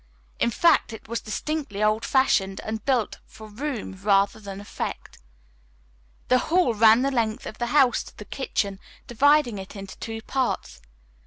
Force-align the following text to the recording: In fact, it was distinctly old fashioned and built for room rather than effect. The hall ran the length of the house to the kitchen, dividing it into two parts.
In 0.39 0.49
fact, 0.49 0.93
it 0.93 1.07
was 1.07 1.21
distinctly 1.21 1.83
old 1.83 2.03
fashioned 2.03 2.59
and 2.61 2.83
built 2.85 3.19
for 3.27 3.47
room 3.47 3.95
rather 4.01 4.39
than 4.39 4.59
effect. 4.59 5.19
The 6.27 6.39
hall 6.49 6.73
ran 6.73 7.03
the 7.03 7.11
length 7.11 7.45
of 7.45 7.59
the 7.59 7.67
house 7.67 8.01
to 8.05 8.17
the 8.17 8.25
kitchen, 8.25 8.79
dividing 9.05 9.59
it 9.59 9.75
into 9.75 9.95
two 9.99 10.23
parts. 10.23 10.81